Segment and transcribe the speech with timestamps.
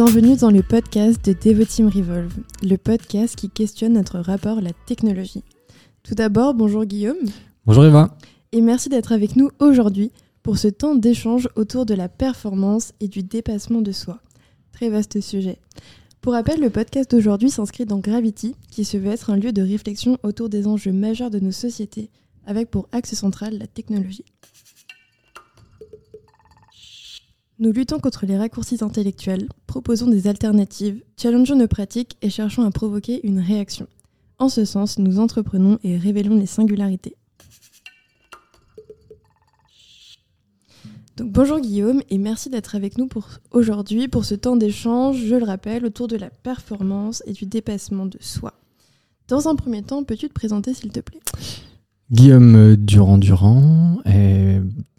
[0.00, 2.32] Bienvenue dans le podcast de Devoteam Revolve,
[2.62, 5.42] le podcast qui questionne notre rapport à la technologie.
[6.04, 7.16] Tout d'abord, bonjour Guillaume.
[7.66, 8.16] Bonjour Eva.
[8.52, 10.12] Et merci d'être avec nous aujourd'hui
[10.44, 14.20] pour ce temps d'échange autour de la performance et du dépassement de soi.
[14.70, 15.58] Très vaste sujet.
[16.20, 19.62] Pour rappel, le podcast d'aujourd'hui s'inscrit dans Gravity, qui se veut être un lieu de
[19.62, 22.08] réflexion autour des enjeux majeurs de nos sociétés,
[22.46, 24.24] avec pour axe central la technologie.
[27.60, 32.70] Nous luttons contre les raccourcis intellectuels, proposons des alternatives, challengeons nos pratiques et cherchons à
[32.70, 33.88] provoquer une réaction.
[34.38, 37.16] En ce sens, nous entreprenons et révélons les singularités.
[41.16, 45.34] Donc, bonjour Guillaume et merci d'être avec nous pour aujourd'hui pour ce temps d'échange, je
[45.34, 48.54] le rappelle, autour de la performance et du dépassement de soi.
[49.26, 51.18] Dans un premier temps, peux-tu te présenter s'il te plaît?
[52.12, 53.98] Guillaume Durand-Durand.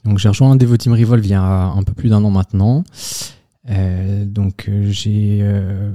[0.06, 2.84] Donc j'ai rejoint Devoteam Revolve il y a un peu plus d'un an maintenant.
[3.70, 5.92] Euh, donc j'ai euh,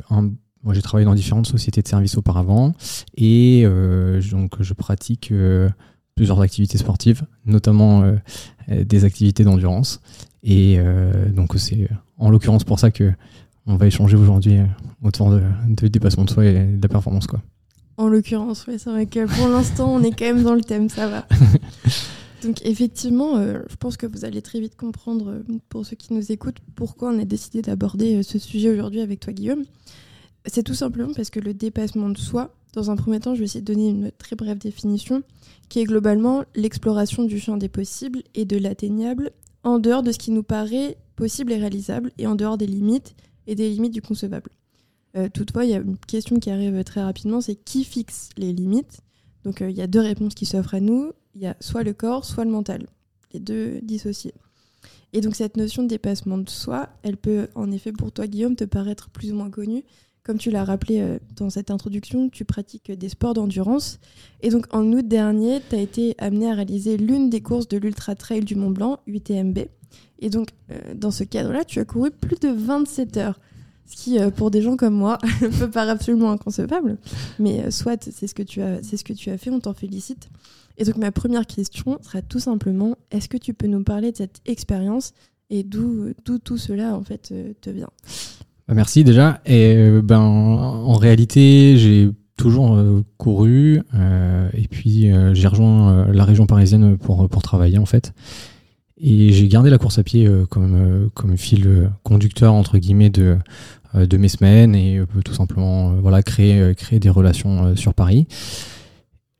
[0.70, 2.72] j'ai travaillé dans différentes sociétés de services auparavant
[3.16, 5.32] et euh, donc je pratique
[6.14, 8.04] plusieurs activités sportives, notamment
[8.68, 10.00] des activités d'endurance.
[10.42, 10.78] Et
[11.34, 13.12] donc c'est en l'occurrence pour ça que
[13.66, 14.58] on va échanger aujourd'hui
[15.02, 17.40] autour de, de dépassement de soi et de la performance quoi.
[17.96, 20.88] En l'occurrence, oui, c'est vrai que pour l'instant, on est quand même dans le thème,
[20.88, 21.26] ça va.
[22.44, 26.12] Donc effectivement, euh, je pense que vous allez très vite comprendre, euh, pour ceux qui
[26.12, 29.64] nous écoutent, pourquoi on a décidé d'aborder euh, ce sujet aujourd'hui avec toi, Guillaume.
[30.46, 33.46] C'est tout simplement parce que le dépassement de soi, dans un premier temps, je vais
[33.46, 35.22] essayer de donner une très brève définition,
[35.70, 39.30] qui est globalement l'exploration du champ des possibles et de l'atteignable,
[39.62, 43.14] en dehors de ce qui nous paraît possible et réalisable, et en dehors des limites
[43.46, 44.50] et des limites du concevable.
[45.32, 49.00] Toutefois, il y a une question qui arrive très rapidement, c'est qui fixe les limites?
[49.44, 51.12] Donc il y a deux réponses qui s'offrent à nous.
[51.34, 52.86] Il y a soit le corps, soit le mental.
[53.32, 54.34] Les deux dissociés.
[55.12, 58.56] Et donc cette notion de dépassement de soi, elle peut en effet pour toi Guillaume
[58.56, 59.84] te paraître plus ou moins connue.
[60.24, 64.00] Comme tu l'as rappelé euh, dans cette introduction, tu pratiques des sports d'endurance.
[64.40, 67.76] Et donc en août dernier, tu as été amené à réaliser l'une des courses de
[67.76, 69.58] l'Ultra Trail du Mont Blanc, UTMB.
[70.18, 70.48] Et donc
[70.94, 73.38] dans ce cadre-là, tu as couru plus de 27 heures.
[73.86, 76.96] Ce qui, euh, pour des gens comme moi, peut paraître absolument inconcevable.
[77.38, 80.28] Mais euh, soit c'est ce, que tu as, fait, on t'en félicite.
[80.78, 84.16] Et donc ma première question sera tout simplement, est-ce que tu peux nous parler de
[84.16, 85.12] cette expérience
[85.50, 87.90] et d'où tout cela en fait euh, te vient?
[88.66, 89.40] Bah, Merci déjà.
[89.46, 92.82] Et ben en réalité, j'ai toujours
[93.18, 93.82] couru
[94.54, 98.12] et puis j'ai rejoint la région parisienne pour travailler en fait.
[99.00, 103.10] Et j'ai gardé la course à pied euh, comme, euh, comme fil conducteur, entre guillemets,
[103.10, 103.38] de,
[103.94, 108.26] euh, de mes semaines et tout simplement voilà, créer, créer des relations sur Paris.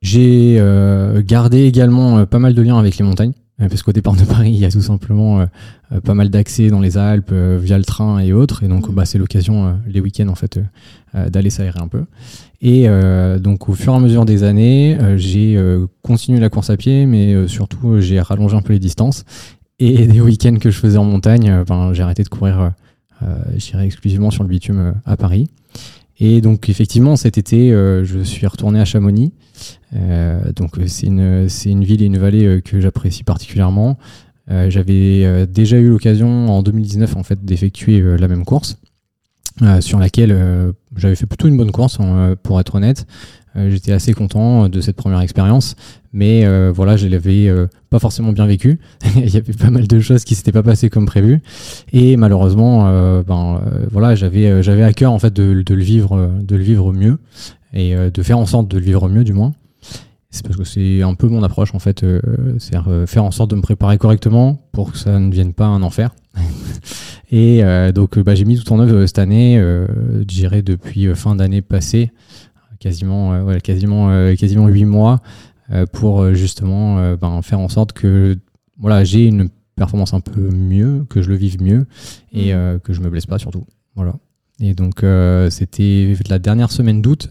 [0.03, 0.61] J'ai
[1.25, 4.59] gardé également pas mal de liens avec les montagnes, parce qu'au départ de Paris, il
[4.59, 5.47] y a tout simplement
[6.05, 8.95] pas mal d'accès dans les Alpes via le train et autres, et donc mmh.
[8.95, 10.59] bah, c'est l'occasion les week-ends en fait
[11.15, 12.05] d'aller s'aérer un peu.
[12.61, 12.89] Et
[13.39, 15.57] donc au fur et à mesure des années, j'ai
[16.03, 19.25] continué la course à pied, mais surtout j'ai rallongé un peu les distances
[19.79, 22.69] et des week-ends que je faisais en montagne, euh, ben, j'ai arrêté de courir, euh,
[23.23, 25.49] euh, j'irais exclusivement sur le bitume à Paris.
[26.19, 29.33] Et donc effectivement, cet été, je suis retourné à Chamonix.
[30.55, 33.99] donc c'est une, c'est une ville et une vallée que j'apprécie particulièrement.
[34.49, 38.79] J'avais déjà eu l'occasion en 2019 en fait d'effectuer la même course.
[39.81, 43.07] sur laquelle j'avais fait plutôt une bonne course, hein, pour être honnête.
[43.57, 45.77] J'étais assez content de cette première expérience,
[46.15, 48.79] mais euh, voilà, je l'avais euh, pas forcément bien vécu.
[49.17, 51.43] Il y avait pas mal de choses qui s'étaient pas passées comme prévu,
[51.93, 53.61] et malheureusement, euh, ben
[53.91, 57.19] voilà, j'avais j'avais à cœur en fait de, de, le vivre, de le vivre mieux
[57.73, 59.53] et de faire en sorte de le vivre mieux, du moins.
[60.31, 62.05] C'est parce que c'est un peu mon approche en fait,
[62.59, 62.77] c'est
[63.07, 66.15] faire en sorte de me préparer correctement pour que ça ne devienne pas un enfer.
[67.33, 71.63] et donc bah, j'ai mis tout en œuvre cette année, je dirais depuis fin d'année
[71.63, 72.13] passée,
[72.85, 75.23] quasiment, ouais, quasiment, quasiment 8 mois,
[75.73, 78.37] euh, pour euh, justement euh, ben, faire en sorte que
[78.79, 81.87] voilà, j'ai une performance un peu mieux, que je le vive mieux
[82.33, 82.81] et mm.
[82.81, 83.65] que je me blesse pas surtout.
[83.95, 84.15] Voilà.
[84.61, 85.05] Et donc
[85.51, 87.31] c'était la dernière semaine d'août.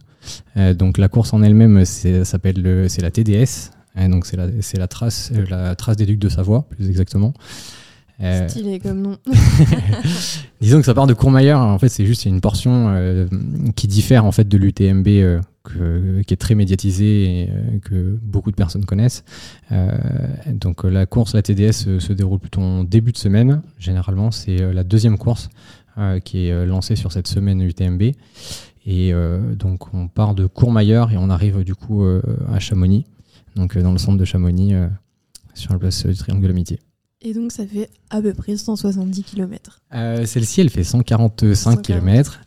[0.75, 3.71] donc la course en elle-même, s'appelle c'est la TDS.
[4.09, 7.33] donc c'est la, c'est la trace, la trace des ducs de Savoie, plus exactement.
[8.19, 9.17] Stylé comme nom.
[10.61, 11.59] Disons que ça part de Courmayeur.
[11.59, 13.27] En fait, c'est juste une portion
[13.75, 15.41] qui diffère en fait de l'UTMB
[16.27, 19.23] qui est très médiatisé et euh, que beaucoup de personnes connaissent.
[19.71, 19.91] Euh,
[20.47, 23.61] donc la course, la TDS, euh, se déroule plutôt en début de semaine.
[23.79, 25.49] Généralement, c'est la deuxième course
[26.25, 28.01] qui est lancée sur cette semaine UTMB.
[28.87, 29.13] Et
[29.55, 33.05] donc on part de Courmayeur et on arrive du coup à Chamonix,
[33.55, 34.73] donc dans le centre de Chamonix,
[35.53, 36.79] sur la place du Triangle de l'Amitié.
[37.25, 39.79] Et donc ça fait à peu près 170 km.
[39.95, 42.41] Euh, Celle-ci, elle fait 145 km.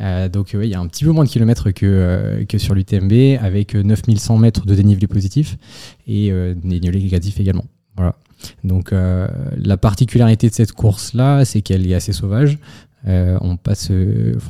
[0.00, 2.76] Euh, donc il y a un petit peu moins de kilomètres que, euh, que sur
[2.76, 5.58] l'UTMB, avec 9100 mètres de dénivelé positif
[6.06, 6.30] et
[6.62, 7.64] dénivelé négatif également.
[7.96, 8.14] Voilà.
[8.62, 12.58] Donc la particularité de cette course-là, c'est qu'elle est assez sauvage.
[13.06, 13.90] on, passe,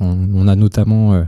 [0.01, 1.25] on a notamment...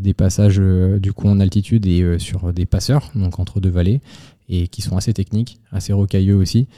[0.00, 4.00] des passages du coup en altitude et sur des passeurs, donc entre deux vallées
[4.48, 6.68] et qui sont assez techniques, assez rocailleux aussi.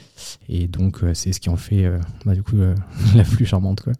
[0.49, 2.75] Et donc, euh, c'est ce qui en fait euh, bah, du coup euh,
[3.15, 3.81] la plus charmante.
[3.81, 3.93] Quoi.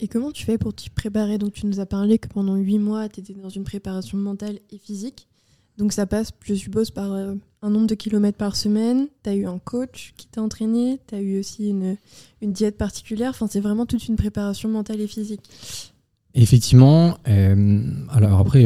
[0.00, 1.38] Et comment tu fais pour t'y préparer?
[1.38, 4.58] Donc, tu nous as parlé que pendant huit mois, tu étais dans une préparation mentale
[4.70, 5.28] et physique.
[5.78, 9.06] Donc, ça passe, je suppose, par un nombre de kilomètres par semaine.
[9.22, 10.98] Tu as eu un coach qui t'a entraîné.
[11.06, 11.96] Tu as eu aussi une,
[12.42, 13.30] une diète particulière.
[13.30, 15.40] Enfin, c'est vraiment toute une préparation mentale et physique.
[16.34, 17.16] Effectivement.
[17.24, 18.64] alors, après,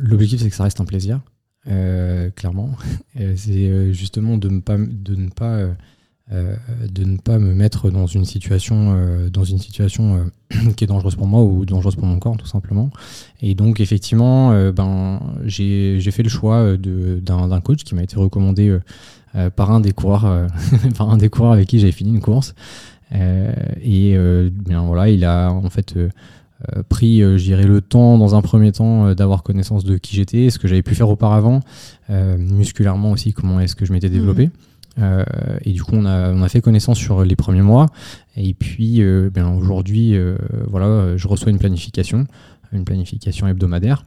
[0.00, 1.20] l'objectif, c'est que ça reste un plaisir.
[1.70, 2.70] Euh, clairement.
[3.36, 5.58] C'est euh, justement de ne pas, de ne pas,
[6.32, 6.54] euh,
[6.90, 8.96] de ne pas me mettre dans une situation,
[9.30, 10.30] dans une situation
[10.76, 12.90] qui est dangereuse pour moi ou dangereuse pour mon corps, tout simplement.
[13.42, 18.78] Et donc, effectivement, ben, j'ai fait le choix d'un coach qui m'a été recommandé
[19.56, 20.46] par un des coureurs,
[20.96, 22.54] par un des coureurs avec qui j'avais fini une course.
[23.12, 24.16] et
[24.50, 25.94] bien voilà, il a en fait
[26.88, 30.16] pris, euh, je dirais, le temps dans un premier temps euh, d'avoir connaissance de qui
[30.16, 31.60] j'étais, ce que j'avais pu faire auparavant,
[32.08, 34.50] musculairement aussi, comment est-ce que je m'étais développé.
[34.96, 35.14] Mhm.
[35.64, 37.86] et du coup, on a, on a, fait connaissance sur les premiers mois.
[38.36, 39.02] Et puis,
[39.32, 40.16] ben, aujourd'hui,
[40.66, 42.26] voilà, je reçois une planification,
[42.72, 44.06] une planification hebdomadaire.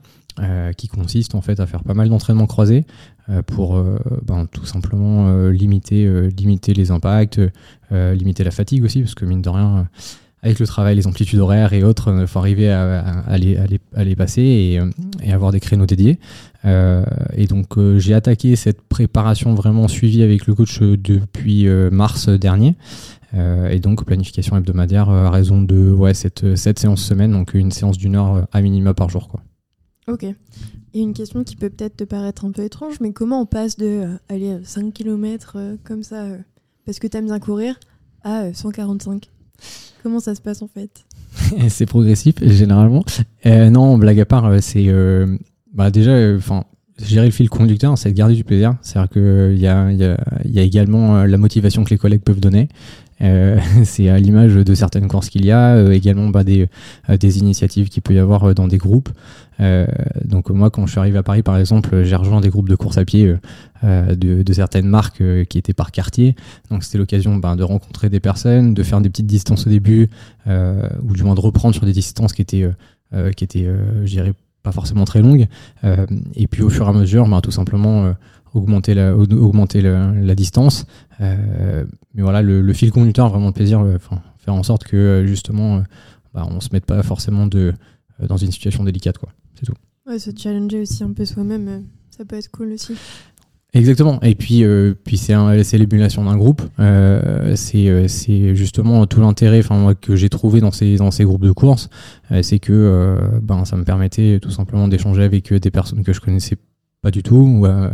[0.77, 2.85] qui consiste en fait à faire pas mal d'entraînements croisés
[3.45, 3.81] pour
[4.25, 7.39] ben, tout simplement limiter, limiter les impacts,
[7.91, 9.87] limiter la fatigue aussi, parce que mine de rien,
[10.43, 14.89] avec le travail, les amplitudes horaires et autres, il faut arriver à, les, passer euh,
[15.21, 16.19] et, avoir des créneaux dédiés.
[16.65, 17.03] Euh,
[17.35, 22.75] et donc euh, j'ai attaqué cette préparation vraiment suivie avec le coach depuis mars dernier.
[23.33, 27.97] et donc planification hebdomadaire à raison de ouais, cette, cette séance semaine, donc une séance
[27.97, 29.27] d'une heure à minima par jour.
[29.27, 29.41] Quoi.
[30.07, 30.23] Ok.
[30.93, 33.77] Et une question qui peut peut-être te paraître un peu étrange, mais comment on passe
[33.77, 36.25] de aller 5 km comme ça,
[36.85, 37.79] parce que tu aimes bien courir,
[38.23, 39.29] à 145
[40.03, 40.89] Comment ça se passe en fait?
[41.69, 43.03] C'est progressif généralement.
[43.45, 45.37] Euh, non, blague à part, euh, c'est euh,
[45.73, 46.63] bah, déjà, enfin,
[47.03, 48.75] gérer le fil conducteur, c'est de garder du plaisir.
[48.81, 52.69] C'est-à-dire qu'il y a, également la motivation que les collègues peuvent donner.
[53.83, 56.67] c'est à l'image de certaines courses qu'il y a, également bah, des,
[57.19, 59.09] des initiatives qu'il peut y avoir dans des groupes.
[59.61, 59.85] Euh,
[60.25, 62.75] donc moi, quand je suis arrivé à Paris, par exemple, j'ai rejoint des groupes de
[62.75, 63.37] course à pied euh,
[63.83, 66.35] euh, de, certaines marques qui étaient par quartier.
[66.69, 70.09] Donc c'était l'occasion ben, de rencontrer des personnes, de faire des petites distances au début,
[70.47, 72.69] ou du moins de reprendre sur des distances qui étaient,
[73.35, 73.67] qui étaient
[74.03, 74.33] je dirais,
[74.63, 75.47] pas forcément très longues.
[76.35, 78.13] et puis au fur et à mesure, ben, tout simplement
[78.53, 80.85] augmenter la, augmenter la, distance.
[81.19, 81.85] mais
[82.21, 83.85] voilà, le, fil conducteur, vraiment le plaisir,
[84.37, 85.83] faire en sorte que justement,
[86.33, 87.73] bah, on se mette pas forcément de,
[88.27, 89.17] dans une situation délicate.
[89.17, 89.73] Quoi c'est tout.
[90.07, 92.95] Ouais, se challenger aussi un peu soi-même, euh, ça peut être cool aussi.
[93.73, 94.19] Exactement.
[94.21, 96.61] Et puis, euh, puis c'est l'émulation d'un groupe.
[96.79, 99.61] Euh, euh, c'est justement tout l'intérêt
[100.01, 101.89] que j'ai trouvé dans ces, dans ces groupes de course.
[102.41, 106.57] c'est que ben, ça me permettait tout simplement d'échanger avec des personnes que je connaissais
[107.01, 107.35] pas du tout.
[107.35, 107.89] Ou, euh,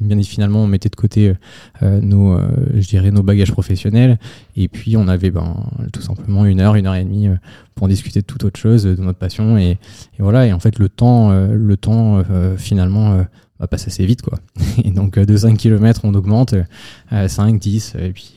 [0.00, 1.34] bien finalement, on mettait de côté
[1.82, 4.18] euh, nos, euh, je dirais, nos bagages professionnels.
[4.56, 7.28] Et puis, on avait ben, tout simplement une heure, une heure et demie
[7.74, 9.58] pour discuter de toute autre chose, de notre passion.
[9.58, 9.78] Et,
[10.18, 10.46] voilà.
[10.46, 12.22] Et en fait, le temps, le temps
[12.56, 13.24] finalement,
[13.58, 14.22] va passer assez vite.
[14.22, 14.38] Quoi.
[14.84, 16.54] Et donc, de 5 km, on augmente
[17.10, 18.36] à 5, 10, et puis,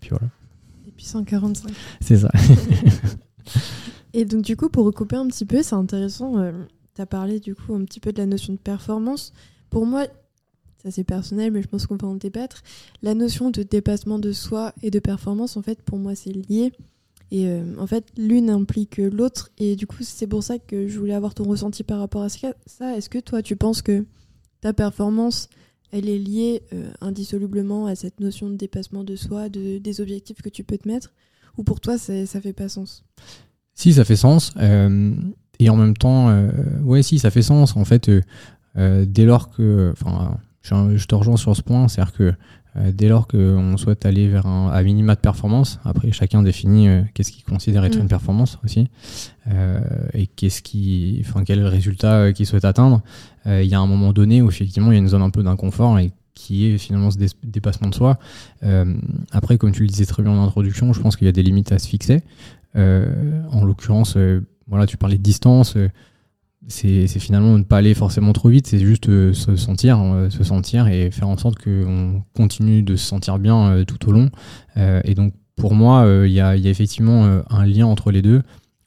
[0.00, 0.26] puis voilà.
[0.86, 1.72] Et puis 145.
[2.00, 2.30] C'est ça.
[4.14, 6.36] et donc, du coup, pour recouper un petit peu, c'est intéressant
[6.94, 9.32] tu as parlé du coup un petit peu de la notion de performance.
[9.68, 10.06] Pour moi,
[10.82, 12.62] ça c'est personnel, mais je pense qu'on peut en débattre.
[13.02, 16.72] La notion de dépassement de soi et de performance, en fait, pour moi, c'est lié.
[17.30, 19.50] Et euh, en fait, l'une implique l'autre.
[19.58, 22.28] Et du coup, c'est pour ça que je voulais avoir ton ressenti par rapport à
[22.28, 22.96] ça.
[22.96, 24.04] Est-ce que toi, tu penses que
[24.60, 25.48] ta performance,
[25.92, 30.42] elle est liée euh, indissolublement à cette notion de dépassement de soi, de, des objectifs
[30.42, 31.12] que tu peux te mettre?
[31.56, 33.04] Ou pour toi, ça fait pas sens?
[33.74, 34.52] Si, ça fait sens.
[34.56, 35.14] Euh,
[35.60, 36.50] et en même temps, euh,
[36.82, 37.76] ouais, si, ça fait sens.
[37.76, 38.22] En fait, euh,
[38.76, 39.92] euh, dès lors que.
[39.92, 42.34] Enfin, je, te rejoins sur ce point, c'est-à-dire que
[42.92, 47.32] dès lors qu'on souhaite aller vers un à minima de performance, après chacun définit qu'est-ce
[47.32, 48.02] qu'il considère être mm.
[48.02, 48.88] une performance aussi,
[50.12, 53.02] et qu'est-ce qui, enfin quel résultat qu'il souhaite atteindre.
[53.46, 55.42] Il y a un moment donné où effectivement il y a une zone un peu
[55.42, 58.18] d'inconfort et qui est finalement ce dépassement de soi.
[59.32, 61.42] après, comme tu le disais très bien en introduction, je pense qu'il y a des
[61.42, 62.22] limites à se fixer.
[62.76, 64.16] en l'occurrence,
[64.70, 65.76] voilà, tu parlais de distance.
[65.76, 65.90] Euh,
[66.68, 70.44] c'est finalement ne pas aller forcément trop vite, c'est juste euh, se sentir, euh, se
[70.44, 74.30] sentir et faire en sorte qu'on continue de se sentir bien tout au long.
[74.76, 78.42] et donc pour moi, il y, a, effectivement un lien entre les deux.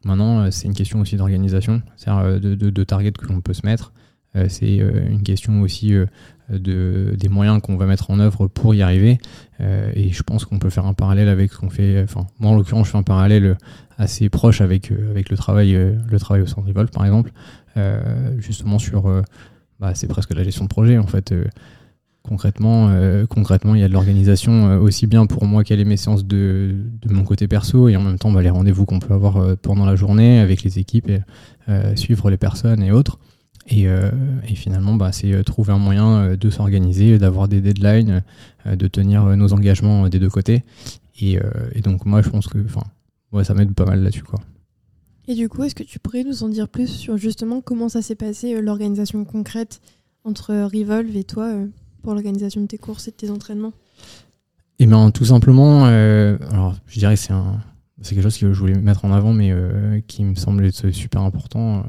[0.05, 3.93] Maintenant, c'est une question aussi d'organisation, c'est-à-dire de, de, target que l'on peut se mettre.
[4.47, 5.93] c'est une question aussi
[6.59, 9.17] de, des moyens qu'on va mettre en œuvre pour y arriver.
[9.59, 12.01] et je pense qu'on peut faire un parallèle avec ce qu'on fait.
[12.03, 13.57] Enfin, moi en l'occurrence, je fais un parallèle
[13.97, 17.31] assez proche avec, avec le, travail, le travail au centre Revolve, par exemple,
[18.39, 19.07] justement sur
[19.83, 21.33] bah, c'est presque la gestion de projet en fait.
[21.33, 21.43] Euh,
[22.21, 25.85] concrètement, euh, concrètement, il y a de l'organisation euh, aussi bien pour moi qu'elle est
[25.85, 28.99] mes séances de, de, mon côté perso et en même temps bah, les rendez-vous qu'on
[28.99, 31.21] peut avoir pendant la journée avec les équipes et
[31.95, 33.19] suivre les personnes et autres.
[33.67, 38.23] Et, et finalement, bah, c'est trouver un moyen de s'organiser, d'avoir des deadlines,
[38.65, 40.63] de tenir nos engagements des deux côtés.
[41.19, 41.39] Et,
[41.73, 42.57] et donc moi, je pense que,
[43.31, 44.39] ouais, ça m'aide pas mal là-dessus, quoi.
[45.27, 48.01] Et du coup, est-ce que tu pourrais nous en dire plus sur justement comment ça
[48.01, 49.79] s'est passé, euh, l'organisation concrète
[50.25, 51.67] entre euh, Revolve et toi euh,
[52.01, 53.71] pour l'organisation de tes courses et de tes entraînements?
[54.79, 57.61] Eh bien, tout simplement, alors je dirais que c'est un,
[58.01, 59.53] c'est quelque chose que je voulais mettre en avant, mais
[60.07, 61.85] qui me semble être super important,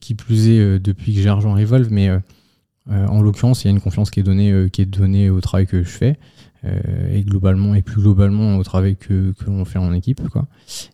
[0.00, 2.10] qui plus est depuis que j'ai rejoint Revolve, mais
[2.88, 5.66] en l'occurrence, il y a une confiance qui est donnée, qui est donnée au travail
[5.66, 6.18] que je fais.
[6.66, 10.46] Euh, et globalement et plus globalement au travail que, que l'on fait en équipe quoi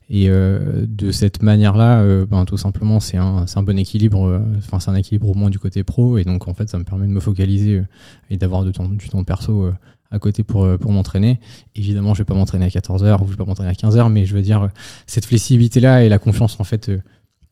[0.09, 4.43] et euh, de cette manière là euh, ben, tout simplement c'est un, un bon équilibre
[4.59, 6.83] enfin c'est un équilibre au moins du côté pro et donc en fait ça me
[6.83, 7.85] permet de me focaliser
[8.31, 9.71] et d'avoir du temps du temps perso
[10.11, 11.39] à côté pour, pour m'entraîner.
[11.77, 14.27] Évidemment, je vais pas m'entraîner à 14h ou je vais pas m'entraîner à 15h, mais
[14.27, 14.69] je veux dire,
[15.07, 16.91] cette flexibilité-là et la confiance en fait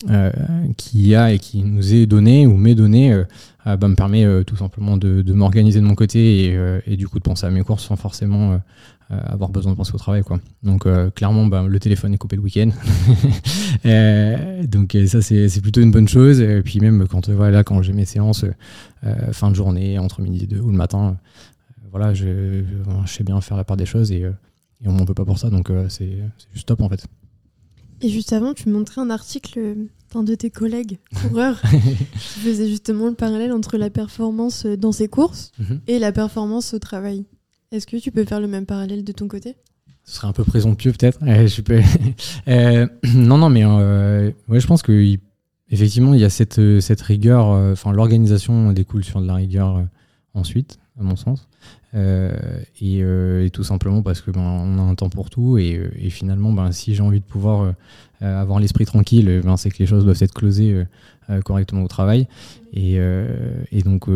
[0.09, 0.31] euh,
[0.77, 3.25] qui a et qui nous est donné ou m'est donné euh,
[3.67, 7.25] euh, bah, me permet tout simplement de, m'organiser de mon côté et, du coup de
[7.25, 8.61] penser à mes courses sans forcément
[9.11, 10.39] avoir besoin de penser au travail quoi.
[10.63, 12.71] Donc clairement bah, le téléphone est coupé le week-end.
[14.69, 16.41] donc ça c'est plutôt une bonne chose.
[16.41, 18.45] Et puis même quand voilà quand j'ai mes séances
[19.33, 21.17] fin de journée entre midi et deux ou le matin,
[21.91, 22.63] voilà je,
[23.07, 24.25] sais bien faire la part des choses et,
[24.87, 26.19] on m'en peut pas pour ça donc c'est
[26.55, 27.05] juste top en fait.
[28.01, 29.77] Et juste avant, tu montrais un article
[30.13, 31.61] d'un de tes collègues coureurs
[32.15, 35.81] qui faisait justement le parallèle entre la performance dans ses courses mhm.
[35.87, 37.25] et la performance au travail.
[37.73, 39.57] Est-ce que tu peux faire le même parallèle de ton côté?
[40.05, 41.19] Ce serait un peu présomptueux peut-être.
[41.23, 41.81] je peux...
[42.49, 45.17] Euh, non, non, mais euh, ouais, je pense que
[45.71, 47.51] effectivement il y a cette, cette rigueur.
[47.51, 49.85] Euh, enfin, l'organisation découle sur de la rigueur
[50.33, 51.49] ensuite, à mon sens.
[51.95, 52.37] Euh,
[52.83, 56.11] euh, et, tout simplement parce que ben, on a un temps pour tout et, euh,
[56.11, 57.73] finalement ben, si j'ai envie de pouvoir
[58.21, 60.85] avoir l'esprit tranquille ben, c'est que les choses doivent être closées
[61.45, 62.27] correctement au travail
[62.73, 62.99] et,
[63.85, 64.09] donc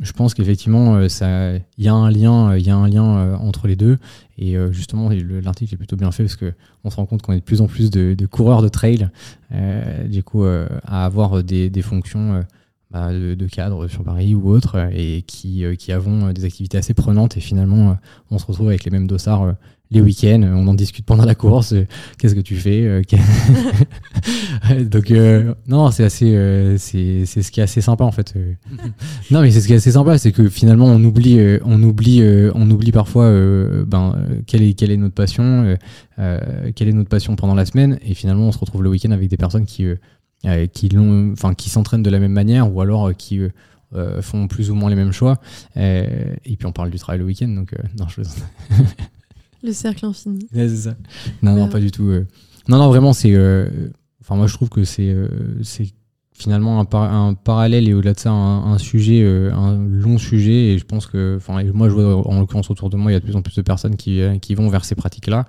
[0.00, 3.98] je pense qu'effectivement il y a un lien y a un lien entre les deux
[4.38, 5.10] et justement
[5.42, 6.52] l'article est plutôt bien fait parce que
[6.84, 9.08] on se rend compte qu'on est de plus en plus de, coureurs de trail
[10.06, 12.44] du coup à avoir des fonctions
[12.92, 16.76] bah, de, cadres sur Paris ou autres et qui, euh, qui avons euh, des activités
[16.76, 17.94] assez prenantes et finalement euh,
[18.32, 19.54] on se retrouve avec les mêmes dossards
[19.92, 21.74] les week-ends, on en discute pendant la course,
[22.16, 23.02] qu'est-ce que tu fais
[24.84, 25.12] Donc
[25.66, 28.32] non, c'est assez, c'est, c'est ce qui est assez sympa en fait.
[29.32, 32.22] non, mais c'est ce qui est assez sympa, c'est que finalement on oublie, on oublie,
[32.54, 33.32] on oublie parfois,
[33.84, 34.14] ben
[34.46, 35.76] quelle est quelle est notre passion,
[36.16, 39.28] quelle est notre passion pendant la semaine, et finalement on se retrouve le week-end avec
[39.28, 39.96] des personnes qui euh,
[40.72, 43.40] qui l'ont, enfin qui s'entraînent de la même manière ou alors euh, qui
[43.94, 45.38] euh, font plus ou moins les mêmes choix.
[45.76, 48.22] et puis on parle du travail le week-end, donc non, je
[49.62, 50.46] Le cercle infini.
[50.52, 50.94] c'est ça.
[51.42, 52.10] Non, non, pas du tout.
[52.68, 53.36] Non, non, vraiment, c'est.
[54.22, 55.14] Enfin, moi, je trouve que c'est,
[55.62, 55.92] c'est
[56.32, 60.72] finalement un, un, parallèle et au-delà de ça, un, sujet, un long sujet.
[60.72, 63.16] Et je pense que, enfin, moi, je vois en l'occurrence autour de moi, il y
[63.18, 65.44] a de plus en plus de personnes qui, qui vont vers ces pratiques-là,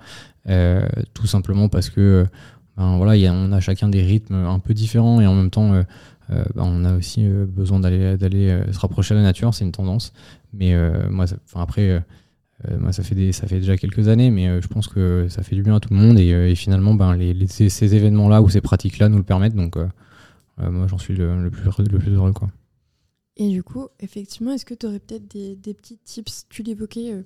[1.14, 2.26] tout simplement parce que
[2.76, 5.82] ben, voilà, on a chacun des rythmes un peu différents et en même temps, euh,
[6.30, 9.64] euh, ben, on a aussi euh, besoin d'aller d'aller se rapprocher de la nature, c'est
[9.64, 10.12] une tendance.
[10.54, 10.74] Mais
[11.10, 12.02] moi, après,
[12.90, 15.76] ça fait ça fait déjà quelques années, mais je pense que ça fait du bien
[15.76, 19.56] à tout le monde et, finalement, ben, ces, événements-là ou ces pratiques-là nous le permettent.
[19.56, 19.76] Donc,
[20.58, 22.50] moi, j'en suis le, plus, le plus heureux, quoi.
[23.38, 26.44] Et du coup, effectivement, est-ce que tu aurais peut-être des, des, petits tips?
[26.50, 27.24] Tu l'évoquais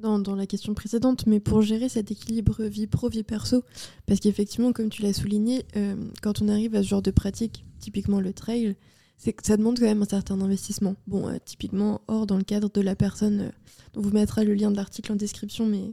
[0.00, 3.64] dans, la question précédente, mais pour gérer cet équilibre vie pro, vie perso.
[4.06, 7.64] Parce qu'effectivement, comme tu l'as souligné, euh, quand on arrive à ce genre de pratique,
[7.80, 8.76] typiquement le trail,
[9.16, 10.94] c'est que ça demande quand même un certain investissement.
[11.06, 13.50] Bon, euh, typiquement, hors dans le cadre de la personne, euh,
[13.96, 15.92] on vous mettra le lien de l'article en description, mais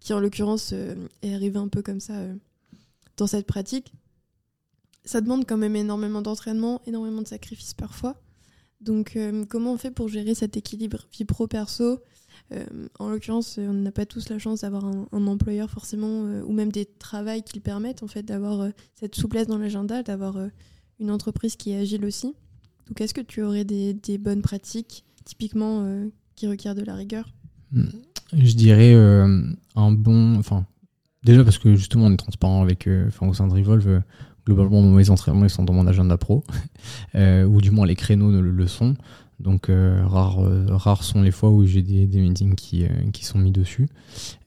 [0.00, 2.14] qui en l'occurrence est arrivé un peu comme ça
[3.18, 3.92] dans cette pratique.
[5.04, 8.18] Ça demande quand même énormément d'entraînement, énormément de sacrifices parfois.
[8.80, 9.18] Donc,
[9.50, 11.96] comment on fait pour gérer cet équilibre vie pro-perso euh,
[12.98, 16.72] en l'occurrence, on n'a pas tous la chance d'avoir un, employeur forcément, euh, ou même
[16.72, 20.36] des travails qui le permettent en fait d'avoir euh, cette souplesse dans l'agenda, d'avoir
[20.98, 22.34] une entreprise qui est agile aussi.
[22.88, 25.86] Donc, est-ce que tu aurais des, bonnes pratiques typiquement
[26.34, 27.32] qui requièrent de la rigueur?
[27.72, 27.84] Hmm.
[28.32, 30.66] Je dirais un bon, enfin,
[31.22, 34.02] déjà parce que justement on est transparent avec, enfin au sein de Revolve,
[34.44, 36.42] globalement mes entraînements sont dans mon agenda pro,
[37.14, 38.96] ou du moins les créneaux le, le sont.
[39.40, 43.52] Donc rares, rares sont les fois où j'ai des, des, meetings qui, qui sont mis
[43.52, 43.88] dessus.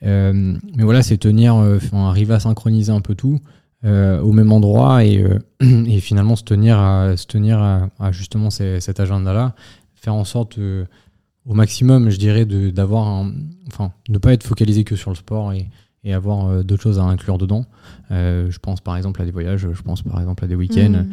[0.02, 1.56] mais voilà, c'est tenir,
[1.94, 3.40] arriver à synchroniser un peu tout.
[3.86, 5.40] Euh, au même endroit et, euh,
[5.86, 9.56] et, finalement se tenir à, se tenir à, justement cet agenda-là,
[9.94, 13.26] faire en sorte au maximum, je dirais, d'avoir
[13.68, 15.68] enfin, ne pas être focalisé que sur le sport et,
[16.06, 17.66] et avoir euh, d'autres choses à inclure dedans.
[18.10, 21.04] je pense par exemple à des voyages, je pense par exemple à des week-ends.
[21.04, 21.10] Mmh.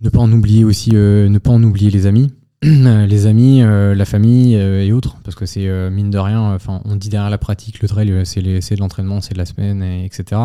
[0.00, 2.32] Ne pas en oublier aussi, ne pas en oublier les amis.
[3.06, 6.54] les amis, euh, la famille euh, et autres, parce que c'est euh, mine de rien,
[6.54, 9.82] enfin on dit derrière la pratique, le trail c'est de l'entraînement, c'est de la semaine,
[9.82, 10.40] etc.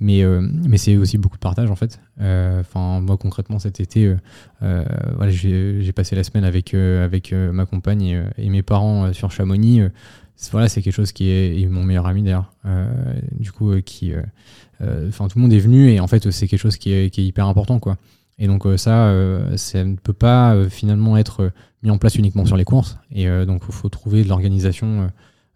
[0.00, 0.24] Mais,
[0.66, 2.00] mais c'est aussi beaucoup de partage en fait.
[2.20, 4.14] Enfin moi concrètement cet été,
[4.60, 9.82] voilà, j'ai passé la semaine avec, avec ma compagne et, mes parents sur Chamonix.
[10.52, 12.52] voilà, c'est quelque chose qui est mon meilleur ami d'ailleurs.
[13.38, 14.12] du coup, qui,
[14.80, 17.20] enfin tout le monde est venu et en fait c'est quelque chose qui est, qui
[17.20, 17.98] est hyper important quoi.
[18.38, 21.50] Et donc euh, ça, euh, ça ne peut pas euh, finalement être
[21.82, 22.98] mis en place uniquement sur les courses.
[23.10, 25.10] Et donc il faut trouver de l'organisation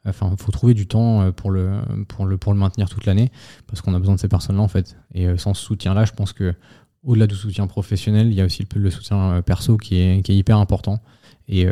[0.04, 3.32] enfin il faut trouver du temps pour le pour le pour le maintenir toute l'année
[3.66, 4.96] parce qu'on a besoin de ces personnes là en fait.
[5.14, 6.54] Et sans ce soutien là je pense que
[7.02, 10.36] au-delà du soutien professionnel il y a aussi le, soutien perso qui est, qui est
[10.36, 11.02] hyper important.
[11.48, 11.66] Et,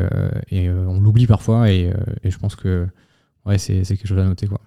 [0.49, 1.93] et on l'oublie parfois et,
[2.25, 2.87] je pense que
[3.45, 4.59] ouais c'est quelque chose à noter quoi.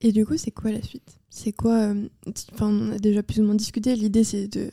[0.00, 1.20] Et du coup c'est quoi la suite?
[1.28, 1.92] C'est quoi
[2.58, 3.94] on a déjà plus ou moins discuté.
[3.96, 4.70] L'idée c'est de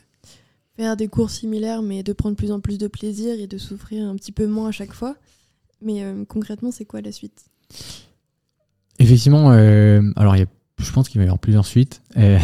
[0.80, 4.08] faire des cours similaires, mais de prendre plus en plus de plaisir et de souffrir
[4.08, 5.18] un petit peu moins à chaque fois.
[5.82, 7.48] Mais euh, concrètement, c'est quoi la suite?
[8.98, 12.02] Effectivement, euh, alors je pense qu'il va y avoir plusieurs suites.
[12.18, 12.40] Euh,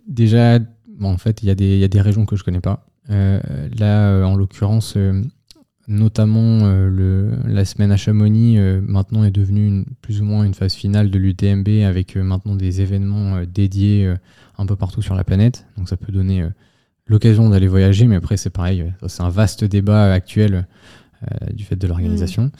[0.06, 2.86] déjà, bon, en fait, il y, y, a des régions que je connais pas.
[3.08, 4.96] là, en l'occurrence,
[5.88, 10.74] notamment le, la semaine à Chamonix, maintenant est devenue une, plus ou moins une phase
[10.74, 14.14] finale de l'UTMB avec maintenant des événements dédiés
[14.58, 15.66] un peu partout sur la planète.
[15.76, 16.48] Donc ça peut donner euh,
[17.06, 20.66] l'occasion d'aller voyager, mais après c'est pareil, euh, c'est un vaste débat actuel
[21.22, 22.50] euh, du fait de l'organisation.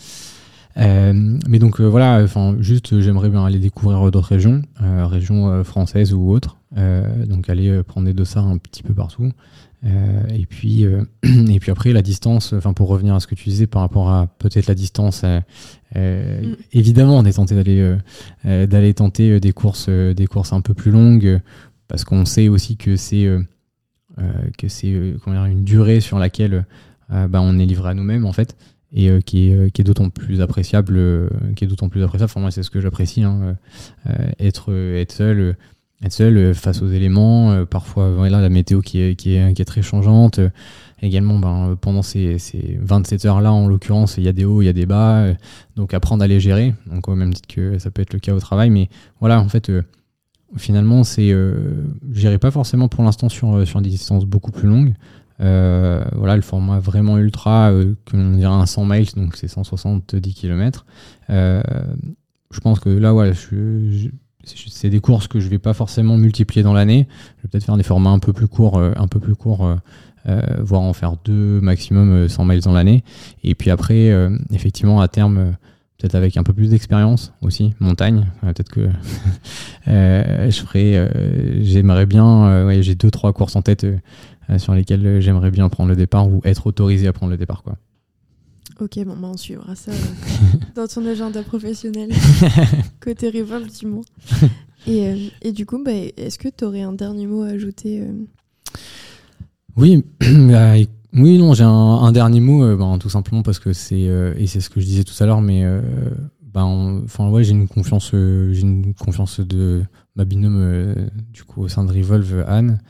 [0.77, 1.38] Mm.
[1.48, 6.59] mais donc voilà, enfin juste j'aimerais bien aller découvrir d'autres régions, régions françaises ou autres.
[7.27, 9.33] donc aller prendre des dossards un petit peu partout.
[10.31, 10.85] Et puis
[11.22, 14.11] et puis après la distance, enfin pour revenir à ce que tu disais par rapport
[14.11, 15.22] à peut-être la distance,
[15.94, 16.55] mm.
[16.72, 17.96] évidemment on est tenté d'aller
[18.44, 21.40] d'aller tenter des courses des courses un peu plus longues
[21.88, 23.40] parce qu'on sait aussi que c'est euh,
[24.18, 24.22] euh,
[24.59, 26.66] que c'est euh, une durée sur laquelle
[27.09, 28.57] bah, on est livré à nous-mêmes en fait
[28.92, 30.99] et qui est, qui est d'autant plus appréciable
[31.55, 33.57] qui est d'autant plus appréciable enfin moi c'est ce que j'apprécie hein,
[34.40, 35.57] être être seul
[36.04, 39.66] être seul face aux éléments parfois voilà la météo qui est, qui est, qui est
[39.66, 40.40] très changeante
[41.00, 44.61] également ben, pendant ces, ces 27 heures là en l'occurrence il y a des hauts
[44.61, 45.24] il y a des bas
[45.74, 48.35] donc apprendre à les gérer donc au même titre que ça peut être le cas
[48.35, 49.70] au travail mais voilà en fait
[50.56, 54.68] finalement, c'est, euh, j'irai pas forcément pour l'instant sur, euh, sur des distances beaucoup plus
[54.68, 54.94] longues.
[55.40, 60.35] Euh, voilà, le format vraiment ultra, euh, qu'on dirait un 100 miles, donc c'est 170
[60.35, 60.87] km.
[61.28, 63.32] je pense que là, voilà,
[64.46, 67.06] c'est des courses que je vais pas forcément multiplier dans l'année.
[67.38, 69.68] Je vais peut-être faire des formats un peu plus courts, un peu plus courts,
[70.59, 73.02] voire en faire deux maximum 100 miles dans l'année.
[73.44, 74.12] Et puis après,
[74.52, 75.56] effectivement, à terme
[75.98, 78.26] peut-être avec un peu plus d'expérience aussi, montagne.
[78.44, 78.88] Euh, peut-être que
[79.88, 83.87] euh, je ferai, euh, j'aimerais bien, ouais, j'ai deux trois courses en tête
[84.59, 87.76] sur lesquelles j'aimerais bien prendre le départ ou être autorisé à prendre le départ, quoi.
[88.81, 89.92] Ok, bon, bah on suivra ça
[90.74, 92.11] dans ton agenda professionnel,
[93.00, 94.05] côté Revolve du moins.
[94.88, 98.05] Et, et, du coup, bah, est-ce que tu aurais un dernier mot à ajouter
[99.76, 100.76] Oui, bah,
[101.18, 104.46] oui, non, j'ai un, dernier mot, euh, ben, tout simplement parce que c'est euh, et
[104.46, 105.81] c'est ce que je disais tout à l'heure, mais euh,
[106.42, 109.83] ben, enfin ouais, j'ai une confiance, j'ai une confiance de
[110.14, 110.94] ma binôme
[111.33, 112.81] du coup au sein de Revolve Anne,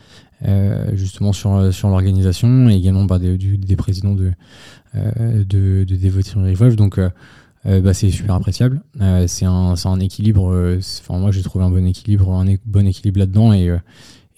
[0.95, 4.33] justement sur sur l'organisation et également bah, des, des présidents de
[4.95, 7.01] de, de Devotion Revolve, donc
[7.65, 8.83] bah, c'est super appréciable.
[9.27, 10.79] c'est un, un équilibre.
[11.01, 13.77] Enfin, moi, j'ai trouvé un bon équilibre, un bon équilibre là-dedans, et,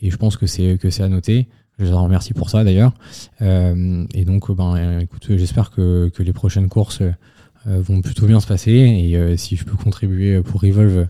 [0.01, 1.49] et je pense que c'est que c'est à noter.
[1.79, 2.93] Je les remercie pour ça d'ailleurs.
[3.41, 8.41] Euh, et donc, ben, écoute, j'espère que, que, les prochaines courses euh, vont plutôt bien
[8.41, 8.73] se passer.
[8.73, 11.07] Et euh, si je peux contribuer pour Revolve,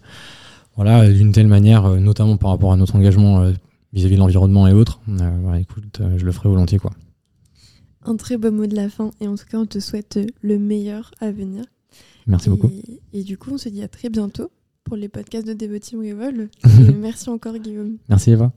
[0.76, 3.50] voilà, d'une telle manière, notamment par rapport à notre engagement
[3.92, 6.92] vis-à-vis de l'environnement et autres, bah, écoute, je le ferai volontiers, quoi.
[8.04, 9.10] Un très beau mot de la fin.
[9.20, 11.64] Et en tout cas, on te souhaite le meilleur à venir.
[12.26, 12.70] Merci beaucoup.
[13.12, 14.50] Et du coup, on se dit à très bientôt
[14.84, 16.48] pour les podcasts de Devoteam Revolve.
[16.96, 17.96] merci encore, Guillaume.
[18.08, 18.52] Merci, Eva.